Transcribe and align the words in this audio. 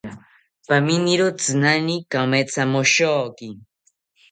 Paminiro 0.67 1.25
tzinani 1.39 1.95
kamethamoshoki 2.11 3.49